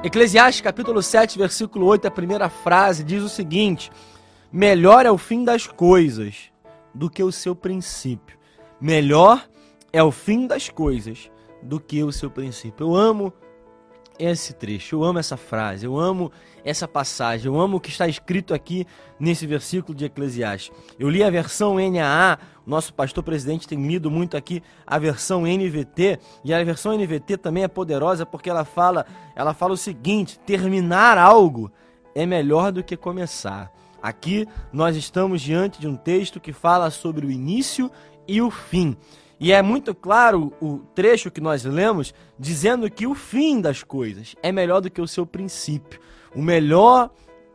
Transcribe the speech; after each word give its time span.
Eclesiastes 0.00 0.60
capítulo 0.60 1.02
7, 1.02 1.36
versículo 1.36 1.84
8, 1.86 2.06
a 2.06 2.10
primeira 2.10 2.48
frase 2.48 3.02
diz 3.02 3.20
o 3.20 3.28
seguinte: 3.28 3.90
Melhor 4.52 5.04
é 5.04 5.10
o 5.10 5.18
fim 5.18 5.42
das 5.42 5.66
coisas 5.66 6.52
do 6.94 7.10
que 7.10 7.20
o 7.20 7.32
seu 7.32 7.56
princípio. 7.56 8.38
Melhor 8.80 9.44
é 9.92 10.00
o 10.00 10.12
fim 10.12 10.46
das 10.46 10.68
coisas 10.68 11.28
do 11.60 11.80
que 11.80 12.04
o 12.04 12.12
seu 12.12 12.30
princípio. 12.30 12.86
Eu 12.86 12.94
amo 12.94 13.32
esse 14.18 14.52
trecho, 14.52 14.96
eu 14.96 15.04
amo 15.04 15.18
essa 15.18 15.36
frase, 15.36 15.86
eu 15.86 15.98
amo 15.98 16.32
essa 16.64 16.88
passagem, 16.88 17.46
eu 17.46 17.58
amo 17.58 17.76
o 17.76 17.80
que 17.80 17.88
está 17.88 18.08
escrito 18.08 18.52
aqui 18.52 18.86
nesse 19.18 19.46
versículo 19.46 19.96
de 19.96 20.04
Eclesiastes. 20.04 20.72
Eu 20.98 21.08
li 21.08 21.22
a 21.22 21.30
versão 21.30 21.76
NAA, 21.76 22.38
o 22.66 22.70
nosso 22.70 22.92
pastor 22.92 23.22
presidente 23.22 23.68
tem 23.68 23.86
lido 23.86 24.10
muito 24.10 24.36
aqui 24.36 24.62
a 24.86 24.98
versão 24.98 25.42
NVT, 25.42 26.18
e 26.44 26.52
a 26.52 26.62
versão 26.64 26.96
NVT 26.96 27.36
também 27.38 27.62
é 27.62 27.68
poderosa 27.68 28.26
porque 28.26 28.50
ela 28.50 28.64
fala, 28.64 29.06
ela 29.34 29.54
fala 29.54 29.74
o 29.74 29.76
seguinte: 29.76 30.38
terminar 30.40 31.16
algo 31.16 31.70
é 32.14 32.26
melhor 32.26 32.72
do 32.72 32.82
que 32.82 32.96
começar. 32.96 33.72
Aqui 34.02 34.46
nós 34.72 34.96
estamos 34.96 35.40
diante 35.40 35.80
de 35.80 35.88
um 35.88 35.96
texto 35.96 36.40
que 36.40 36.52
fala 36.52 36.90
sobre 36.90 37.26
o 37.26 37.30
início 37.30 37.90
e 38.26 38.40
o 38.40 38.50
fim. 38.50 38.96
E 39.40 39.52
é 39.52 39.62
muito 39.62 39.94
claro 39.94 40.52
o 40.60 40.78
trecho 40.94 41.30
que 41.30 41.40
nós 41.40 41.64
lemos 41.64 42.12
dizendo 42.38 42.90
que 42.90 43.06
o 43.06 43.14
fim 43.14 43.60
das 43.60 43.82
coisas 43.82 44.34
é 44.42 44.50
melhor 44.50 44.80
do 44.80 44.90
que 44.90 45.00
o 45.00 45.06
seu 45.06 45.24
princípio. 45.24 46.00
O 46.34 46.42
melhor 46.42 47.10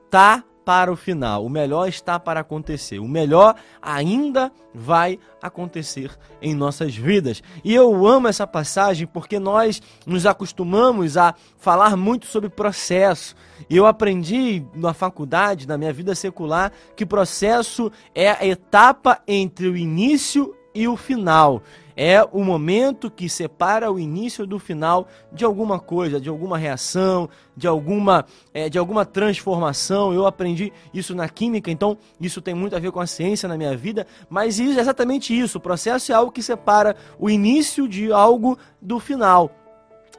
está 0.05 0.43
para 0.65 0.91
o 0.91 0.95
final, 0.95 1.45
o 1.45 1.49
melhor 1.49 1.87
está 1.87 2.19
para 2.19 2.39
acontecer, 2.39 2.99
o 2.99 3.07
melhor 3.07 3.55
ainda 3.81 4.51
vai 4.73 5.19
acontecer 5.41 6.11
em 6.41 6.55
nossas 6.55 6.95
vidas. 6.95 7.43
E 7.63 7.73
eu 7.73 8.05
amo 8.07 8.27
essa 8.27 8.47
passagem 8.47 9.05
porque 9.05 9.39
nós 9.39 9.81
nos 10.05 10.25
acostumamos 10.25 11.17
a 11.17 11.35
falar 11.57 11.95
muito 11.95 12.25
sobre 12.25 12.49
processo. 12.49 13.35
E 13.69 13.77
eu 13.77 13.85
aprendi 13.85 14.65
na 14.73 14.93
faculdade, 14.93 15.67
na 15.67 15.77
minha 15.77 15.93
vida 15.93 16.15
secular, 16.15 16.71
que 16.95 17.05
processo 17.05 17.91
é 18.15 18.31
a 18.31 18.45
etapa 18.45 19.21
entre 19.27 19.67
o 19.67 19.77
início 19.77 20.55
e 20.73 20.87
o 20.87 20.97
final. 20.97 21.61
É 21.95 22.23
o 22.31 22.43
momento 22.43 23.09
que 23.09 23.29
separa 23.29 23.91
o 23.91 23.99
início 23.99 24.45
do 24.45 24.57
final 24.59 25.07
de 25.31 25.45
alguma 25.45 25.79
coisa, 25.79 26.19
de 26.19 26.29
alguma 26.29 26.57
reação, 26.57 27.29
de 27.55 27.67
alguma, 27.67 28.25
é, 28.53 28.69
de 28.69 28.77
alguma 28.77 29.05
transformação. 29.05 30.13
Eu 30.13 30.25
aprendi 30.25 30.73
isso 30.93 31.13
na 31.13 31.29
química, 31.29 31.69
então 31.69 31.97
isso 32.19 32.41
tem 32.41 32.53
muito 32.53 32.75
a 32.75 32.79
ver 32.79 32.91
com 32.91 32.99
a 32.99 33.07
ciência 33.07 33.47
na 33.47 33.57
minha 33.57 33.75
vida, 33.77 34.07
mas 34.29 34.59
é 34.59 34.63
exatamente 34.63 35.37
isso. 35.37 35.57
O 35.57 35.61
processo 35.61 36.11
é 36.11 36.15
algo 36.15 36.31
que 36.31 36.41
separa 36.41 36.95
o 37.19 37.29
início 37.29 37.87
de 37.87 38.11
algo 38.11 38.57
do 38.81 38.99
final 38.99 39.51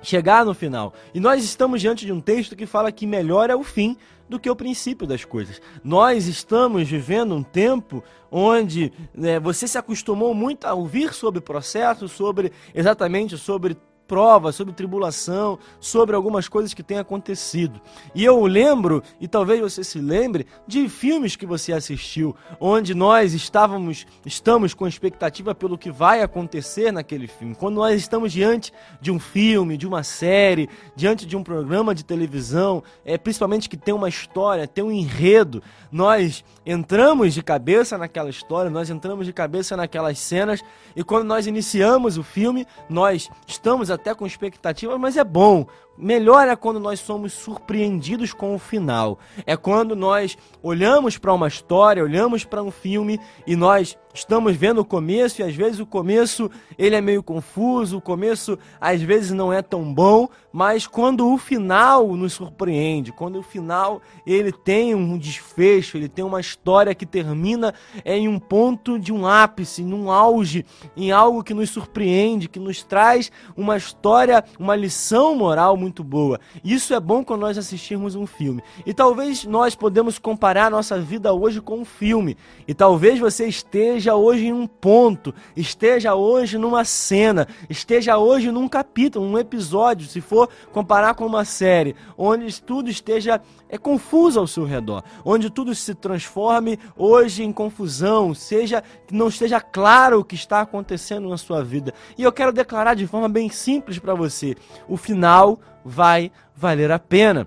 chegar 0.04 0.44
no 0.44 0.54
final. 0.54 0.92
E 1.14 1.18
nós 1.18 1.42
estamos 1.42 1.80
diante 1.80 2.04
de 2.06 2.12
um 2.12 2.20
texto 2.20 2.54
que 2.54 2.66
fala 2.66 2.92
que 2.92 3.06
melhor 3.06 3.50
é 3.50 3.56
o 3.56 3.64
fim 3.64 3.96
do 4.28 4.38
que 4.38 4.50
o 4.50 4.56
princípio 4.56 5.06
das 5.06 5.24
coisas. 5.24 5.60
Nós 5.82 6.26
estamos 6.26 6.88
vivendo 6.88 7.34
um 7.34 7.42
tempo 7.42 8.02
onde 8.30 8.92
né, 9.14 9.38
você 9.38 9.68
se 9.68 9.78
acostumou 9.78 10.34
muito 10.34 10.66
a 10.66 10.74
ouvir 10.74 11.12
sobre 11.12 11.40
processo, 11.40 12.08
sobre 12.08 12.52
exatamente 12.74 13.36
sobre 13.36 13.76
prova, 14.06 14.52
sobre 14.52 14.74
tribulação, 14.74 15.58
sobre 15.80 16.14
algumas 16.14 16.48
coisas 16.48 16.74
que 16.74 16.82
têm 16.82 16.98
acontecido. 16.98 17.80
E 18.14 18.24
eu 18.24 18.44
lembro, 18.44 19.02
e 19.20 19.26
talvez 19.26 19.60
você 19.60 19.82
se 19.82 19.98
lembre, 19.98 20.46
de 20.66 20.88
filmes 20.88 21.36
que 21.36 21.46
você 21.46 21.72
assistiu, 21.72 22.36
onde 22.60 22.94
nós 22.94 23.34
estávamos, 23.34 24.06
estamos 24.24 24.74
com 24.74 24.86
expectativa 24.86 25.54
pelo 25.54 25.78
que 25.78 25.90
vai 25.90 26.22
acontecer 26.22 26.92
naquele 26.92 27.26
filme. 27.26 27.54
Quando 27.54 27.76
nós 27.76 27.98
estamos 28.00 28.32
diante 28.32 28.72
de 29.00 29.10
um 29.10 29.18
filme, 29.18 29.76
de 29.76 29.86
uma 29.86 30.02
série, 30.02 30.68
diante 30.94 31.26
de 31.26 31.36
um 31.36 31.42
programa 31.42 31.94
de 31.94 32.04
televisão, 32.04 32.82
é 33.04 33.16
principalmente 33.16 33.68
que 33.68 33.76
tem 33.76 33.94
uma 33.94 34.08
história, 34.08 34.68
tem 34.68 34.84
um 34.84 34.92
enredo, 34.92 35.62
nós 35.90 36.44
entramos 36.66 37.34
de 37.34 37.42
cabeça 37.42 37.96
naquela 37.96 38.28
história, 38.28 38.70
nós 38.70 38.90
entramos 38.90 39.26
de 39.26 39.32
cabeça 39.32 39.76
naquelas 39.76 40.18
cenas, 40.18 40.60
e 40.94 41.02
quando 41.02 41.24
nós 41.24 41.46
iniciamos 41.46 42.18
o 42.18 42.22
filme, 42.22 42.66
nós 42.88 43.30
estamos 43.46 43.90
até 43.94 44.14
com 44.14 44.26
expectativa, 44.26 44.98
mas 44.98 45.16
é 45.16 45.24
bom. 45.24 45.66
Melhor 45.96 46.48
é 46.48 46.56
quando 46.56 46.80
nós 46.80 46.98
somos 46.98 47.32
surpreendidos 47.32 48.32
com 48.32 48.54
o 48.54 48.58
final. 48.58 49.18
É 49.46 49.56
quando 49.56 49.94
nós 49.94 50.36
olhamos 50.62 51.16
para 51.18 51.32
uma 51.32 51.46
história, 51.46 52.02
olhamos 52.02 52.44
para 52.44 52.62
um 52.62 52.70
filme 52.70 53.20
e 53.46 53.54
nós 53.54 53.96
estamos 54.14 54.56
vendo 54.56 54.80
o 54.80 54.84
começo 54.84 55.40
e 55.40 55.44
às 55.44 55.54
vezes 55.54 55.80
o 55.80 55.86
começo 55.86 56.48
ele 56.78 56.94
é 56.94 57.00
meio 57.00 57.20
confuso, 57.22 57.98
o 57.98 58.00
começo 58.00 58.56
às 58.80 59.02
vezes 59.02 59.32
não 59.32 59.52
é 59.52 59.60
tão 59.60 59.92
bom, 59.92 60.28
mas 60.52 60.86
quando 60.86 61.28
o 61.32 61.36
final 61.36 62.14
nos 62.14 62.34
surpreende, 62.34 63.10
quando 63.10 63.40
o 63.40 63.42
final 63.42 64.00
ele 64.24 64.52
tem 64.52 64.94
um 64.94 65.18
desfecho, 65.18 65.96
ele 65.96 66.08
tem 66.08 66.24
uma 66.24 66.40
história 66.40 66.94
que 66.94 67.04
termina 67.04 67.74
em 68.04 68.28
um 68.28 68.38
ponto 68.38 69.00
de 69.00 69.12
um 69.12 69.26
ápice, 69.26 69.82
num 69.82 70.10
auge, 70.10 70.64
em 70.96 71.10
algo 71.10 71.42
que 71.42 71.52
nos 71.52 71.70
surpreende, 71.70 72.48
que 72.48 72.60
nos 72.60 72.84
traz 72.84 73.32
uma 73.56 73.76
história, 73.76 74.44
uma 74.60 74.76
lição 74.76 75.34
moral 75.34 75.76
muito 75.84 76.02
boa. 76.02 76.40
Isso 76.64 76.94
é 76.94 77.00
bom 77.00 77.22
quando 77.22 77.42
nós 77.42 77.58
assistirmos 77.58 78.14
um 78.14 78.26
filme. 78.26 78.62
E 78.86 78.94
talvez 78.94 79.44
nós 79.44 79.74
podemos 79.74 80.18
comparar 80.18 80.70
nossa 80.70 80.98
vida 80.98 81.32
hoje 81.32 81.60
com 81.60 81.80
um 81.80 81.84
filme. 81.84 82.36
E 82.66 82.72
talvez 82.72 83.20
você 83.20 83.46
esteja 83.46 84.14
hoje 84.14 84.46
em 84.46 84.52
um 84.52 84.66
ponto, 84.66 85.34
esteja 85.54 86.14
hoje 86.14 86.56
numa 86.56 86.84
cena, 86.84 87.46
esteja 87.68 88.16
hoje 88.16 88.50
num 88.50 88.66
capítulo, 88.66 89.28
num 89.28 89.38
episódio, 89.38 90.08
se 90.08 90.22
for 90.22 90.48
comparar 90.72 91.14
com 91.14 91.26
uma 91.26 91.44
série, 91.44 91.94
onde 92.16 92.62
tudo 92.62 92.88
esteja 92.88 93.42
é 93.68 93.76
confuso 93.76 94.38
ao 94.38 94.46
seu 94.46 94.64
redor, 94.64 95.02
onde 95.24 95.50
tudo 95.50 95.74
se 95.74 95.94
transforme 95.94 96.78
hoje 96.96 97.42
em 97.42 97.52
confusão, 97.52 98.32
seja 98.32 98.82
que 99.06 99.14
não 99.14 99.28
esteja 99.28 99.60
claro 99.60 100.20
o 100.20 100.24
que 100.24 100.34
está 100.34 100.60
acontecendo 100.60 101.28
na 101.28 101.36
sua 101.36 101.62
vida. 101.62 101.92
E 102.16 102.22
eu 102.22 102.32
quero 102.32 102.52
declarar 102.52 102.94
de 102.94 103.06
forma 103.06 103.28
bem 103.28 103.50
simples 103.50 103.98
para 103.98 104.14
você: 104.14 104.54
o 104.88 104.96
final 104.96 105.58
vai 105.84 106.32
valer 106.54 106.90
a 106.90 106.98
pena. 106.98 107.46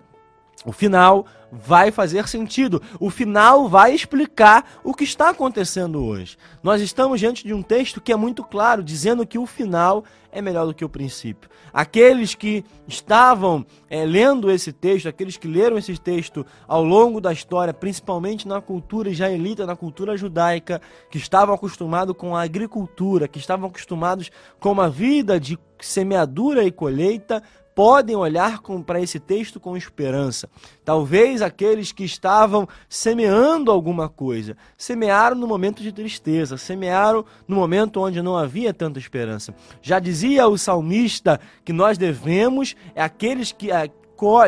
O 0.65 0.71
final 0.71 1.25
vai 1.51 1.91
fazer 1.91 2.27
sentido. 2.27 2.81
O 2.99 3.09
final 3.09 3.69
vai 3.69 3.93
explicar 3.93 4.79
o 4.83 4.93
que 4.93 5.03
está 5.03 5.29
acontecendo 5.29 6.03
hoje. 6.03 6.37
Nós 6.61 6.81
estamos 6.81 7.19
diante 7.19 7.45
de 7.45 7.53
um 7.53 7.61
texto 7.61 8.01
que 8.01 8.11
é 8.11 8.15
muito 8.15 8.43
claro, 8.43 8.83
dizendo 8.83 9.25
que 9.25 9.37
o 9.37 9.45
final 9.45 10.03
é 10.31 10.41
melhor 10.41 10.65
do 10.65 10.73
que 10.73 10.85
o 10.85 10.89
princípio. 10.89 11.49
Aqueles 11.73 12.35
que 12.35 12.63
estavam 12.87 13.65
é, 13.89 14.05
lendo 14.05 14.51
esse 14.51 14.73
texto, 14.73 15.07
aqueles 15.07 15.37
que 15.37 15.47
leram 15.47 15.77
esse 15.77 15.97
texto 15.97 16.45
ao 16.67 16.83
longo 16.83 17.21
da 17.21 17.31
história, 17.31 17.73
principalmente 17.73 18.47
na 18.47 18.61
cultura 18.61 19.09
israelita, 19.09 19.65
na 19.65 19.75
cultura 19.75 20.17
judaica, 20.17 20.81
que 21.09 21.17
estavam 21.17 21.55
acostumados 21.55 22.15
com 22.15 22.35
a 22.35 22.43
agricultura, 22.43 23.27
que 23.27 23.39
estavam 23.39 23.69
acostumados 23.69 24.31
com 24.59 24.71
uma 24.71 24.89
vida 24.89 25.39
de 25.39 25.57
semeadura 25.79 26.63
e 26.63 26.71
colheita, 26.71 27.41
podem 27.77 28.15
olhar 28.15 28.59
para 28.87 28.99
esse 28.99 29.19
texto 29.19 29.59
com 29.59 29.77
esperança. 29.77 30.49
Talvez 30.83 31.43
aqueles 31.43 31.91
que 31.91 32.03
estavam 32.03 32.67
semeando 32.89 33.71
alguma 33.71 34.09
coisa, 34.09 34.57
semearam 34.75 35.37
no 35.37 35.45
momento 35.45 35.83
de 35.83 35.91
tristeza, 35.91 36.57
semearam 36.57 37.23
no 37.47 37.55
momento 37.55 38.01
onde 38.01 38.19
não 38.19 38.35
havia 38.35 38.73
tanta 38.73 38.97
esperança. 38.97 39.53
Já 39.79 39.99
dizia 39.99 40.47
o 40.47 40.57
salmista 40.57 41.39
que 41.63 41.71
nós 41.71 41.99
devemos, 41.99 42.75
é 42.95 43.03
aqueles 43.03 43.51
que, 43.51 43.67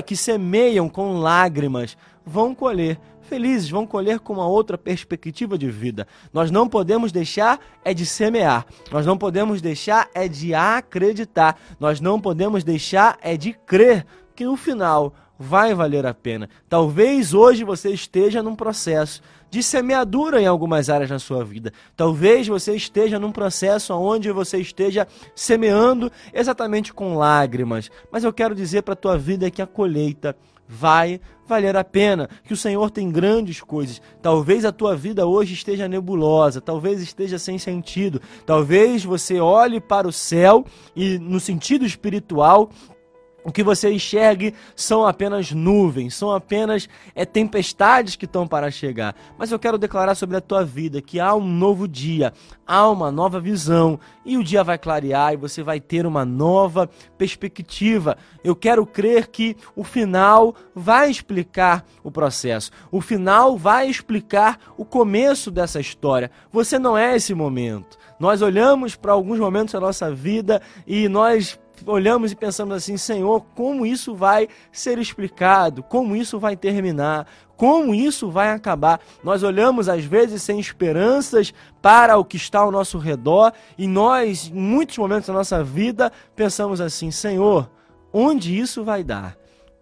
que 0.07 0.15
semeiam 0.15 0.89
com 0.89 1.19
lágrimas, 1.19 1.95
vão 2.29 2.53
colher 2.53 2.99
felizes, 3.29 3.69
vão 3.69 3.85
colher 3.85 4.19
com 4.19 4.33
uma 4.33 4.47
outra 4.47 4.77
perspectiva 4.77 5.57
de 5.57 5.69
vida. 5.69 6.07
Nós 6.33 6.49
não 6.49 6.67
podemos 6.67 7.11
deixar 7.11 7.59
é 7.85 7.93
de 7.93 8.05
semear. 8.05 8.65
Nós 8.91 9.05
não 9.05 9.17
podemos 9.17 9.61
deixar 9.61 10.09
é 10.15 10.27
de 10.27 10.53
acreditar. 10.53 11.59
Nós 11.79 12.01
não 12.01 12.19
podemos 12.19 12.63
deixar 12.63 13.17
é 13.21 13.37
de 13.37 13.53
crer 13.53 14.05
que 14.35 14.45
no 14.45 14.57
final 14.57 15.13
vai 15.37 15.73
valer 15.73 16.05
a 16.05 16.13
pena. 16.13 16.49
Talvez 16.67 17.33
hoje 17.33 17.63
você 17.63 17.91
esteja 17.91 18.43
num 18.43 18.55
processo 18.55 19.21
de 19.49 19.63
semeadura 19.63 20.41
em 20.41 20.45
algumas 20.45 20.89
áreas 20.89 21.09
da 21.09 21.17
sua 21.17 21.43
vida. 21.43 21.71
Talvez 21.95 22.47
você 22.47 22.75
esteja 22.75 23.17
num 23.17 23.31
processo 23.31 23.93
onde 23.93 24.31
você 24.31 24.57
esteja 24.57 25.07
semeando 25.35 26.11
exatamente 26.33 26.93
com 26.93 27.15
lágrimas. 27.15 27.89
Mas 28.11 28.23
eu 28.23 28.33
quero 28.33 28.53
dizer 28.53 28.81
para 28.83 28.93
a 28.93 28.97
tua 28.97 29.17
vida 29.17 29.49
que 29.49 29.61
a 29.61 29.67
colheita 29.67 30.35
vai 30.71 31.19
valer 31.47 31.75
a 31.75 31.83
pena, 31.83 32.29
que 32.43 32.53
o 32.53 32.57
Senhor 32.57 32.91
tem 32.91 33.09
grandes 33.09 33.59
coisas. 33.59 33.99
Talvez 34.21 34.63
a 34.63 34.71
tua 34.71 34.95
vida 34.95 35.25
hoje 35.25 35.55
esteja 35.55 35.87
nebulosa, 35.87 36.61
talvez 36.61 37.01
esteja 37.01 37.39
sem 37.39 37.57
sentido, 37.57 38.21
talvez 38.45 39.03
você 39.03 39.39
olhe 39.39 39.81
para 39.81 40.07
o 40.07 40.13
céu 40.13 40.63
e, 40.95 41.17
no 41.17 41.39
sentido 41.39 41.83
espiritual, 41.83 42.69
o 43.43 43.51
que 43.51 43.63
você 43.63 43.91
enxergue 43.91 44.53
são 44.75 45.05
apenas 45.05 45.51
nuvens, 45.51 46.15
são 46.15 46.31
apenas 46.31 46.87
é, 47.15 47.25
tempestades 47.25 48.15
que 48.15 48.25
estão 48.25 48.47
para 48.47 48.69
chegar. 48.69 49.15
Mas 49.37 49.51
eu 49.51 49.59
quero 49.59 49.77
declarar 49.77 50.15
sobre 50.15 50.37
a 50.37 50.41
tua 50.41 50.63
vida 50.63 51.01
que 51.01 51.19
há 51.19 51.33
um 51.33 51.45
novo 51.45 51.87
dia, 51.87 52.33
há 52.67 52.89
uma 52.89 53.11
nova 53.11 53.39
visão 53.39 53.99
e 54.25 54.37
o 54.37 54.43
dia 54.43 54.63
vai 54.63 54.77
clarear 54.77 55.33
e 55.33 55.37
você 55.37 55.63
vai 55.63 55.79
ter 55.79 56.05
uma 56.05 56.25
nova 56.25 56.89
perspectiva. 57.17 58.17
Eu 58.43 58.55
quero 58.55 58.85
crer 58.85 59.27
que 59.27 59.55
o 59.75 59.83
final 59.83 60.55
vai 60.75 61.09
explicar 61.09 61.85
o 62.03 62.11
processo, 62.11 62.71
o 62.91 63.01
final 63.01 63.57
vai 63.57 63.89
explicar 63.89 64.59
o 64.77 64.85
começo 64.85 65.49
dessa 65.49 65.79
história. 65.79 66.29
Você 66.51 66.77
não 66.77 66.97
é 66.97 67.15
esse 67.15 67.33
momento. 67.33 67.97
Nós 68.19 68.41
olhamos 68.41 68.95
para 68.95 69.13
alguns 69.13 69.39
momentos 69.39 69.73
da 69.73 69.79
nossa 69.79 70.13
vida 70.13 70.61
e 70.85 71.07
nós 71.07 71.57
olhamos 71.85 72.31
e 72.31 72.35
pensamos 72.35 72.75
assim: 72.75 72.97
Senhor, 72.97 73.45
como 73.55 73.85
isso 73.85 74.15
vai 74.15 74.47
ser 74.71 74.97
explicado? 74.97 75.83
Como 75.83 76.15
isso 76.15 76.39
vai 76.39 76.55
terminar? 76.55 77.27
Como 77.55 77.93
isso 77.93 78.29
vai 78.29 78.51
acabar? 78.51 79.01
Nós 79.23 79.43
olhamos 79.43 79.89
às 79.89 80.05
vezes 80.05 80.41
sem 80.41 80.59
esperanças 80.59 81.53
para 81.81 82.17
o 82.17 82.23
que 82.23 82.37
está 82.37 82.59
ao 82.59 82.71
nosso 82.71 82.97
redor 82.97 83.51
e 83.77 83.85
nós, 83.85 84.47
em 84.47 84.59
muitos 84.59 84.97
momentos 84.97 85.27
da 85.27 85.33
nossa 85.33 85.63
vida, 85.63 86.11
pensamos 86.35 86.79
assim: 86.79 87.11
Senhor, 87.11 87.69
onde 88.13 88.57
isso 88.57 88.83
vai 88.83 89.03
dar? 89.03 89.37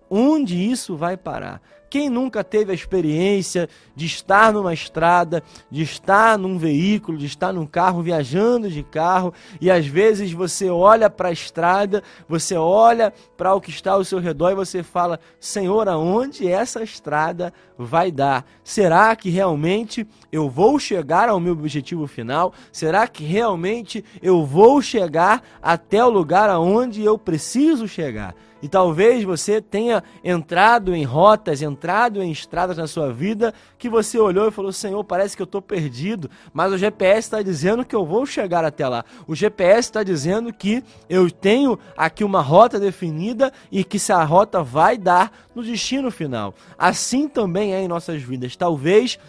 Onde 0.10 0.56
isso 0.56 0.96
vai 0.96 1.16
parar? 1.18 1.62
Quem 1.90 2.10
nunca 2.10 2.44
teve 2.44 2.72
a 2.72 2.76
experiência 2.76 3.70
de 3.96 4.06
estar 4.06 4.52
numa 4.52 4.74
estrada, 4.74 5.42
de 5.72 5.82
estar 5.82 6.38
num 6.38 6.58
veículo, 6.58 7.18
de 7.18 7.26
estar 7.26 7.54
num 7.54 7.66
carro, 7.66 8.02
viajando 8.02 8.70
de 8.70 8.84
carro, 8.84 9.34
e 9.62 9.72
às 9.72 9.88
vezes 9.88 10.32
você 10.34 10.70
olha 10.70 11.10
para 11.10 11.30
a 11.30 11.32
estrada, 11.32 12.04
você 12.28 12.56
olha 12.56 13.14
para 13.38 13.54
o 13.56 13.62
que 13.62 13.70
está 13.70 13.94
ao 13.94 14.04
seu 14.04 14.20
redor 14.20 14.52
e 14.52 14.56
você 14.56 14.84
fala: 14.84 15.20
Senhor, 15.40 15.88
aonde 15.88 16.48
essa 16.48 16.84
estrada 16.84 17.54
vai 17.78 18.12
dar? 18.12 18.46
Será 18.64 19.16
que 19.16 19.30
realmente 19.30 20.06
eu 20.32 20.50
vou 20.50 20.78
chegar 20.80 21.30
ao 21.30 21.40
meu 21.40 21.54
objetivo 21.54 22.06
final? 22.06 22.54
Será 22.72 23.08
que 23.08 23.24
realmente 23.24 24.04
eu 24.22 24.46
vou 24.46 24.82
chegar 24.82 25.42
até 25.62 26.04
o 26.04 26.10
lugar 26.10 26.50
aonde 26.50 27.04
eu 27.04 27.18
preciso 27.18 27.88
chegar? 27.88 28.36
E 28.62 28.68
talvez 28.68 29.24
você 29.24 29.62
tenha 29.62 30.04
entrado 30.24 30.96
em 30.96 31.04
rotas, 31.04 31.62
entrado 31.62 31.77
em 32.22 32.32
estradas 32.32 32.78
na 32.78 32.88
sua 32.88 33.12
vida 33.12 33.54
que 33.78 33.90
você 33.90 34.18
olhou 34.20 34.48
e 34.48 34.52
falou: 34.52 34.72
Senhor, 34.72 35.04
parece 35.04 35.36
que 35.36 35.42
eu 35.42 35.46
estou 35.46 35.62
perdido, 35.62 36.30
mas 36.54 36.74
o 36.74 36.78
GPS 36.78 37.20
está 37.20 37.42
dizendo 37.42 37.86
que 37.86 37.96
eu 37.96 38.06
vou 38.06 38.26
chegar 38.26 38.66
até 38.66 38.88
lá. 38.88 39.06
O 39.28 39.36
GPS 39.36 39.80
está 39.80 40.04
dizendo 40.04 40.52
que 40.52 40.84
eu 41.10 41.30
tenho 41.30 41.78
aqui 41.96 42.24
uma 42.24 42.42
rota 42.42 42.80
definida 42.80 43.52
e 43.72 43.84
que 43.84 43.98
essa 43.98 44.24
rota 44.24 44.64
vai 44.64 44.98
dar 44.98 45.32
no 45.54 45.64
destino 45.64 46.12
final. 46.12 46.54
Assim 46.78 47.28
também 47.28 47.74
é 47.74 47.82
em 47.82 47.88
nossas 47.88 48.22
vidas. 48.22 48.56
Talvez 48.56 49.20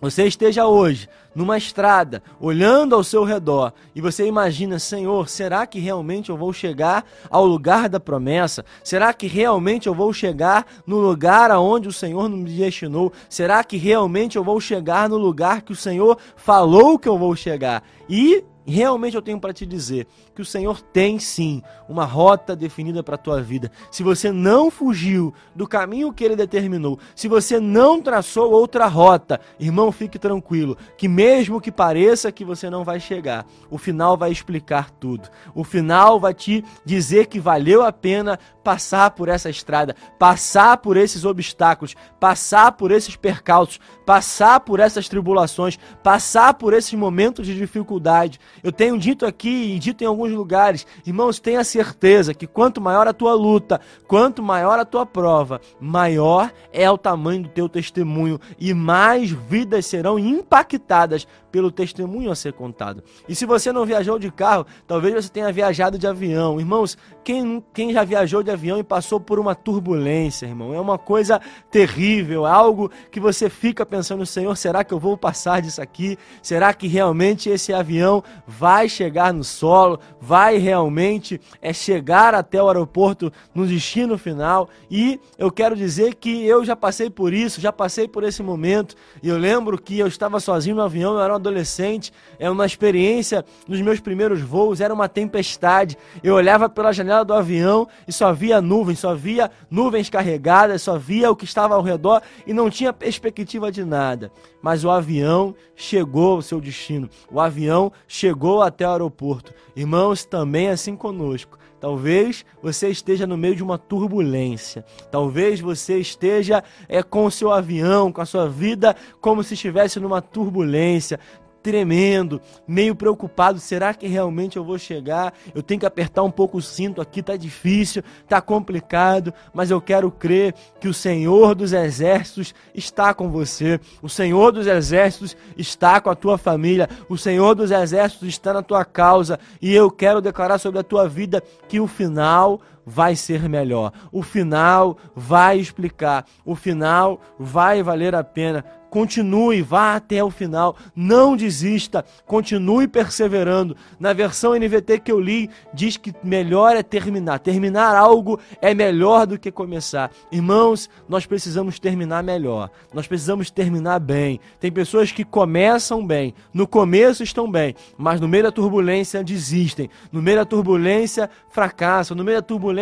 você 0.00 0.24
esteja 0.26 0.66
hoje 0.66 1.08
numa 1.34 1.56
estrada, 1.56 2.22
olhando 2.40 2.94
ao 2.94 3.04
seu 3.04 3.22
redor, 3.24 3.72
e 3.94 4.00
você 4.00 4.26
imagina, 4.26 4.78
Senhor, 4.78 5.28
será 5.28 5.66
que 5.66 5.78
realmente 5.78 6.30
eu 6.30 6.36
vou 6.36 6.52
chegar 6.52 7.04
ao 7.30 7.46
lugar 7.46 7.88
da 7.88 8.00
promessa? 8.00 8.64
Será 8.82 9.12
que 9.12 9.26
realmente 9.26 9.86
eu 9.86 9.94
vou 9.94 10.12
chegar 10.12 10.66
no 10.86 10.98
lugar 10.98 11.50
aonde 11.50 11.88
o 11.88 11.92
Senhor 11.92 12.28
me 12.28 12.50
destinou? 12.50 13.12
Será 13.28 13.62
que 13.62 13.76
realmente 13.76 14.36
eu 14.36 14.44
vou 14.44 14.60
chegar 14.60 15.08
no 15.08 15.16
lugar 15.16 15.62
que 15.62 15.72
o 15.72 15.76
Senhor 15.76 16.18
falou 16.36 16.98
que 16.98 17.08
eu 17.08 17.18
vou 17.18 17.36
chegar? 17.36 17.82
E 18.08 18.44
realmente 18.72 19.14
eu 19.14 19.22
tenho 19.22 19.40
para 19.40 19.52
te 19.52 19.64
dizer 19.64 20.06
que 20.34 20.42
o 20.42 20.44
Senhor 20.44 20.80
tem 20.80 21.18
sim 21.18 21.62
uma 21.88 22.04
rota 22.04 22.54
definida 22.54 23.02
para 23.02 23.14
a 23.14 23.18
tua 23.18 23.40
vida. 23.40 23.70
Se 23.90 24.02
você 24.02 24.30
não 24.30 24.70
fugiu 24.70 25.32
do 25.54 25.66
caminho 25.66 26.12
que 26.12 26.24
ele 26.24 26.36
determinou, 26.36 26.98
se 27.14 27.28
você 27.28 27.58
não 27.60 28.02
traçou 28.02 28.50
outra 28.52 28.86
rota, 28.86 29.40
irmão, 29.58 29.90
fique 29.90 30.18
tranquilo, 30.18 30.76
que 30.96 31.08
mesmo 31.08 31.60
que 31.60 31.72
pareça 31.72 32.32
que 32.32 32.44
você 32.44 32.68
não 32.68 32.84
vai 32.84 33.00
chegar, 33.00 33.46
o 33.70 33.78
final 33.78 34.16
vai 34.16 34.30
explicar 34.30 34.90
tudo. 34.90 35.28
O 35.54 35.64
final 35.64 36.20
vai 36.20 36.34
te 36.34 36.64
dizer 36.84 37.26
que 37.26 37.40
valeu 37.40 37.82
a 37.82 37.92
pena 37.92 38.38
passar 38.62 39.12
por 39.12 39.30
essa 39.30 39.48
estrada, 39.48 39.96
passar 40.18 40.76
por 40.76 40.98
esses 40.98 41.24
obstáculos, 41.24 41.96
passar 42.20 42.72
por 42.72 42.90
esses 42.90 43.16
percalços, 43.16 43.80
passar 44.04 44.60
por 44.60 44.78
essas 44.78 45.08
tribulações, 45.08 45.78
passar 46.02 46.52
por 46.52 46.74
esses 46.74 46.92
momentos 46.92 47.46
de 47.46 47.56
dificuldade. 47.56 48.38
Eu 48.62 48.72
tenho 48.72 48.98
dito 48.98 49.26
aqui 49.26 49.74
e 49.74 49.78
dito 49.78 50.02
em 50.02 50.06
alguns 50.06 50.32
lugares, 50.32 50.86
irmãos, 51.06 51.38
tenha 51.38 51.62
certeza 51.64 52.34
que 52.34 52.46
quanto 52.46 52.80
maior 52.80 53.06
a 53.06 53.12
tua 53.12 53.34
luta, 53.34 53.80
quanto 54.06 54.42
maior 54.42 54.78
a 54.78 54.84
tua 54.84 55.06
prova, 55.06 55.60
maior 55.80 56.52
é 56.72 56.90
o 56.90 56.98
tamanho 56.98 57.44
do 57.44 57.48
teu 57.48 57.68
testemunho 57.68 58.40
e 58.58 58.74
mais 58.74 59.30
vidas 59.30 59.86
serão 59.86 60.18
impactadas 60.18 61.26
pelo 61.50 61.70
testemunho 61.70 62.30
a 62.30 62.34
ser 62.34 62.52
contado. 62.52 63.02
E 63.28 63.34
se 63.34 63.46
você 63.46 63.72
não 63.72 63.84
viajou 63.84 64.18
de 64.18 64.30
carro, 64.30 64.66
talvez 64.86 65.14
você 65.14 65.28
tenha 65.28 65.52
viajado 65.52 65.98
de 65.98 66.06
avião. 66.06 66.60
Irmãos, 66.60 66.96
quem, 67.24 67.62
quem 67.72 67.92
já 67.92 68.04
viajou 68.04 68.42
de 68.42 68.50
avião 68.50 68.78
e 68.78 68.82
passou 68.82 69.18
por 69.18 69.38
uma 69.38 69.54
turbulência, 69.54 70.46
irmão, 70.46 70.74
é 70.74 70.80
uma 70.80 70.98
coisa 70.98 71.40
terrível, 71.70 72.46
é 72.46 72.50
algo 72.50 72.90
que 73.10 73.20
você 73.20 73.48
fica 73.48 73.84
pensando, 73.86 74.24
Senhor, 74.26 74.56
será 74.56 74.84
que 74.84 74.92
eu 74.92 74.98
vou 74.98 75.16
passar 75.16 75.62
disso 75.62 75.80
aqui? 75.80 76.18
Será 76.42 76.72
que 76.74 76.86
realmente 76.86 77.48
esse 77.48 77.72
avião 77.72 78.22
vai 78.48 78.88
chegar 78.88 79.34
no 79.34 79.44
solo? 79.44 80.00
Vai 80.18 80.56
realmente 80.56 81.38
é 81.60 81.70
chegar 81.70 82.34
até 82.34 82.62
o 82.62 82.66
aeroporto 82.66 83.30
no 83.54 83.66
destino 83.66 84.16
final? 84.16 84.70
E 84.90 85.20
eu 85.36 85.52
quero 85.52 85.76
dizer 85.76 86.14
que 86.14 86.46
eu 86.46 86.64
já 86.64 86.74
passei 86.74 87.10
por 87.10 87.34
isso, 87.34 87.60
já 87.60 87.70
passei 87.70 88.08
por 88.08 88.24
esse 88.24 88.42
momento. 88.42 88.96
E 89.22 89.28
eu 89.28 89.36
lembro 89.36 89.76
que 89.76 89.98
eu 89.98 90.06
estava 90.06 90.40
sozinho 90.40 90.76
no 90.76 90.82
avião, 90.82 91.12
eu 91.12 91.20
era 91.20 91.34
um 91.34 91.36
adolescente, 91.36 92.10
é 92.38 92.48
uma 92.48 92.64
experiência 92.64 93.44
nos 93.68 93.82
meus 93.82 94.00
primeiros 94.00 94.40
voos, 94.40 94.80
era 94.80 94.94
uma 94.94 95.08
tempestade. 95.08 95.98
Eu 96.22 96.34
olhava 96.34 96.70
pela 96.70 96.90
janela 96.90 97.26
do 97.26 97.34
avião 97.34 97.86
e 98.06 98.12
só 98.12 98.32
via 98.32 98.62
nuvens, 98.62 99.00
só 99.00 99.14
via 99.14 99.50
nuvens 99.70 100.08
carregadas, 100.08 100.80
só 100.80 100.96
via 100.96 101.30
o 101.30 101.36
que 101.36 101.44
estava 101.44 101.74
ao 101.74 101.82
redor 101.82 102.22
e 102.46 102.54
não 102.54 102.70
tinha 102.70 102.94
perspectiva 102.94 103.70
de 103.70 103.84
nada. 103.84 104.32
Mas 104.62 104.84
o 104.84 104.90
avião 104.90 105.54
chegou 105.76 106.36
ao 106.36 106.42
seu 106.42 106.60
destino, 106.60 107.10
o 107.30 107.40
avião 107.40 107.92
chegou 108.08 108.37
até 108.62 108.86
o 108.86 108.90
aeroporto. 108.90 109.52
Irmãos, 109.74 110.24
também 110.24 110.68
assim 110.68 110.96
conosco. 110.96 111.58
Talvez 111.80 112.44
você 112.62 112.88
esteja 112.88 113.26
no 113.26 113.36
meio 113.36 113.54
de 113.54 113.62
uma 113.62 113.78
turbulência. 113.78 114.84
Talvez 115.10 115.60
você 115.60 115.98
esteja 115.98 116.62
é, 116.88 117.02
com 117.02 117.24
o 117.24 117.30
seu 117.30 117.52
avião, 117.52 118.10
com 118.10 118.20
a 118.20 118.26
sua 118.26 118.48
vida, 118.48 118.96
como 119.20 119.44
se 119.44 119.54
estivesse 119.54 120.00
numa 120.00 120.20
turbulência 120.20 121.20
tremendo, 121.68 122.40
meio 122.66 122.94
preocupado, 122.94 123.60
será 123.60 123.92
que 123.92 124.06
realmente 124.06 124.56
eu 124.56 124.64
vou 124.64 124.78
chegar? 124.78 125.34
Eu 125.54 125.62
tenho 125.62 125.78
que 125.78 125.84
apertar 125.84 126.22
um 126.22 126.30
pouco 126.30 126.56
o 126.56 126.62
cinto 126.62 126.98
aqui, 126.98 127.22
tá 127.22 127.36
difícil, 127.36 128.02
tá 128.26 128.40
complicado, 128.40 129.34
mas 129.52 129.70
eu 129.70 129.78
quero 129.78 130.10
crer 130.10 130.54
que 130.80 130.88
o 130.88 130.94
Senhor 130.94 131.54
dos 131.54 131.74
exércitos 131.74 132.54
está 132.74 133.12
com 133.12 133.28
você. 133.28 133.78
O 134.00 134.08
Senhor 134.08 134.50
dos 134.50 134.66
exércitos 134.66 135.36
está 135.58 136.00
com 136.00 136.08
a 136.08 136.14
tua 136.14 136.38
família. 136.38 136.88
O 137.06 137.18
Senhor 137.18 137.54
dos 137.54 137.70
exércitos 137.70 138.28
está 138.28 138.54
na 138.54 138.62
tua 138.62 138.82
causa 138.82 139.38
e 139.60 139.74
eu 139.74 139.90
quero 139.90 140.22
declarar 140.22 140.56
sobre 140.56 140.80
a 140.80 140.82
tua 140.82 141.06
vida 141.06 141.42
que 141.68 141.78
o 141.78 141.86
final 141.86 142.62
vai 142.88 143.14
ser 143.14 143.46
melhor. 143.48 143.92
O 144.10 144.22
final 144.22 144.96
vai 145.14 145.58
explicar. 145.58 146.24
O 146.44 146.56
final 146.56 147.20
vai 147.38 147.82
valer 147.82 148.14
a 148.14 148.24
pena. 148.24 148.64
Continue, 148.90 149.60
vá 149.60 149.96
até 149.96 150.24
o 150.24 150.30
final, 150.30 150.74
não 150.96 151.36
desista, 151.36 152.04
continue 152.26 152.88
perseverando. 152.88 153.76
Na 154.00 154.12
versão 154.12 154.54
NVT 154.54 155.00
que 155.00 155.12
eu 155.12 155.20
li, 155.20 155.50
diz 155.74 155.96
que 155.96 156.14
melhor 156.24 156.74
é 156.74 156.82
terminar. 156.82 157.38
Terminar 157.38 157.94
algo 157.94 158.40
é 158.62 158.72
melhor 158.72 159.26
do 159.26 159.38
que 159.38 159.50
começar. 159.50 160.10
Irmãos, 160.32 160.88
nós 161.08 161.26
precisamos 161.26 161.78
terminar 161.78 162.22
melhor, 162.22 162.70
nós 162.94 163.06
precisamos 163.06 163.50
terminar 163.50 163.98
bem. 163.98 164.40
Tem 164.58 164.72
pessoas 164.72 165.12
que 165.12 165.24
começam 165.24 166.06
bem, 166.06 166.34
no 166.52 166.66
começo 166.66 167.22
estão 167.22 167.50
bem, 167.50 167.74
mas 167.96 168.20
no 168.20 168.28
meio 168.28 168.44
da 168.44 168.52
turbulência 168.52 169.22
desistem, 169.22 169.90
no 170.10 170.22
meio 170.22 170.38
da 170.38 170.44
turbulência 170.46 171.28
fracassam, 171.50 172.16
no 172.16 172.24
meio 172.24 172.38
da 172.38 172.42
turbulência 172.42 172.77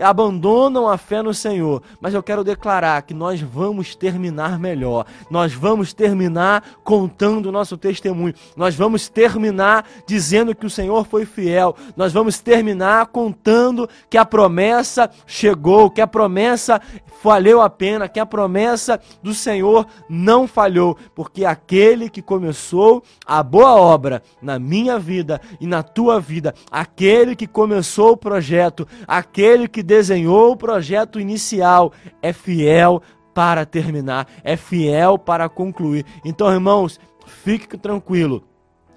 abandonam 0.00 0.88
a 0.88 0.96
fé 0.96 1.22
no 1.22 1.34
Senhor. 1.34 1.82
Mas 2.00 2.14
eu 2.14 2.22
quero 2.22 2.42
declarar 2.42 3.02
que 3.02 3.12
nós 3.12 3.40
vamos 3.40 3.94
terminar 3.94 4.58
melhor. 4.58 5.06
Nós 5.30 5.50
nós 5.50 5.54
vamos 5.54 5.92
terminar 5.92 6.62
contando 6.84 7.46
o 7.46 7.52
nosso 7.52 7.76
testemunho. 7.76 8.34
Nós 8.56 8.74
vamos 8.74 9.08
terminar 9.08 9.84
dizendo 10.06 10.54
que 10.54 10.66
o 10.66 10.70
Senhor 10.70 11.04
foi 11.06 11.24
fiel. 11.24 11.74
Nós 11.96 12.12
vamos 12.12 12.38
terminar 12.38 13.06
contando 13.06 13.88
que 14.08 14.16
a 14.16 14.24
promessa 14.24 15.10
chegou, 15.26 15.90
que 15.90 16.00
a 16.00 16.06
promessa 16.06 16.80
valeu 17.22 17.60
a 17.60 17.68
pena, 17.68 18.08
que 18.08 18.20
a 18.20 18.26
promessa 18.26 19.00
do 19.22 19.34
Senhor 19.34 19.86
não 20.08 20.46
falhou, 20.46 20.96
porque 21.14 21.44
aquele 21.44 22.08
que 22.08 22.22
começou 22.22 23.02
a 23.26 23.42
boa 23.42 23.74
obra 23.74 24.22
na 24.40 24.58
minha 24.58 24.98
vida 24.98 25.40
e 25.60 25.66
na 25.66 25.82
tua 25.82 26.20
vida, 26.20 26.54
aquele 26.70 27.36
que 27.36 27.46
começou 27.46 28.12
o 28.12 28.16
projeto, 28.16 28.86
aquele 29.06 29.29
aquele 29.30 29.68
que 29.68 29.82
desenhou 29.82 30.50
o 30.50 30.56
projeto 30.56 31.20
inicial 31.20 31.92
é 32.20 32.32
fiel 32.32 33.00
para 33.32 33.64
terminar, 33.64 34.26
é 34.42 34.56
fiel 34.56 35.16
para 35.16 35.48
concluir. 35.48 36.04
Então, 36.24 36.52
irmãos, 36.52 36.98
fique 37.24 37.78
tranquilo. 37.78 38.42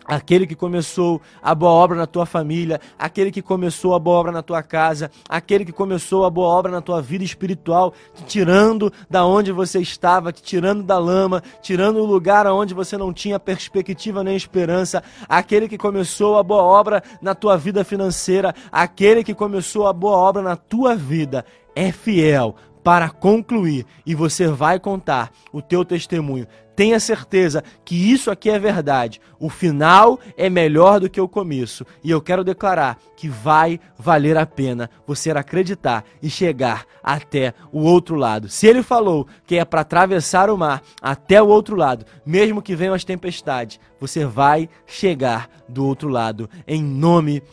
Aquele 0.05 0.45
que 0.45 0.55
começou 0.55 1.21
a 1.41 1.55
boa 1.55 1.71
obra 1.71 1.97
na 1.97 2.05
tua 2.05 2.25
família, 2.25 2.79
aquele 2.97 3.31
que 3.31 3.41
começou 3.41 3.95
a 3.95 3.99
boa 3.99 4.17
obra 4.17 4.31
na 4.31 4.41
tua 4.41 4.61
casa, 4.61 5.09
aquele 5.29 5.63
que 5.63 5.71
começou 5.71 6.25
a 6.25 6.29
boa 6.29 6.47
obra 6.47 6.71
na 6.71 6.81
tua 6.81 7.01
vida 7.01 7.23
espiritual, 7.23 7.93
te 8.13 8.23
tirando 8.25 8.91
da 9.09 9.25
onde 9.25 9.51
você 9.51 9.79
estava, 9.79 10.31
te 10.31 10.41
tirando 10.41 10.83
da 10.83 10.97
lama, 10.97 11.41
tirando 11.61 11.97
o 11.97 12.05
lugar 12.05 12.45
onde 12.47 12.73
você 12.73 12.97
não 12.97 13.13
tinha 13.13 13.39
perspectiva 13.39 14.23
nem 14.23 14.35
esperança, 14.35 15.03
aquele 15.27 15.67
que 15.67 15.77
começou 15.77 16.37
a 16.37 16.43
boa 16.43 16.63
obra 16.63 17.01
na 17.21 17.33
tua 17.33 17.57
vida 17.57 17.83
financeira, 17.83 18.53
aquele 18.71 19.23
que 19.23 19.33
começou 19.33 19.87
a 19.87 19.93
boa 19.93 20.17
obra 20.17 20.41
na 20.41 20.55
tua 20.55 20.95
vida, 20.95 21.45
é 21.75 21.91
fiel 21.91 22.55
para 22.83 23.09
concluir 23.09 23.85
e 24.05 24.13
você 24.13 24.47
vai 24.47 24.79
contar 24.79 25.31
o 25.51 25.61
teu 25.61 25.85
testemunho. 25.85 26.47
Tenha 26.75 26.99
certeza 26.99 27.63
que 27.85 28.11
isso 28.11 28.31
aqui 28.31 28.49
é 28.49 28.57
verdade. 28.57 29.21
O 29.39 29.47
final 29.47 30.19
é 30.35 30.49
melhor 30.49 30.99
do 30.99 31.09
que 31.09 31.21
o 31.21 31.27
começo. 31.27 31.85
E 32.03 32.09
eu 32.09 32.19
quero 32.19 32.43
declarar 32.43 32.97
que 33.15 33.29
vai 33.29 33.79
valer 33.97 34.37
a 34.37 34.45
pena 34.45 34.89
você 35.05 35.29
acreditar 35.29 36.03
e 36.21 36.29
chegar 36.29 36.85
até 37.03 37.53
o 37.71 37.81
outro 37.81 38.15
lado. 38.15 38.49
Se 38.49 38.65
ele 38.65 38.81
falou 38.81 39.27
que 39.45 39.57
é 39.57 39.63
para 39.63 39.81
atravessar 39.81 40.49
o 40.49 40.57
mar 40.57 40.81
até 40.99 41.41
o 41.41 41.47
outro 41.47 41.75
lado, 41.75 42.05
mesmo 42.25 42.61
que 42.61 42.75
venham 42.75 42.95
as 42.95 43.03
tempestades, 43.03 43.79
você 43.99 44.25
vai 44.25 44.67
chegar 44.87 45.49
do 45.69 45.85
outro 45.85 46.09
lado 46.09 46.49
em 46.67 46.83
nome 46.83 47.39
de 47.39 47.43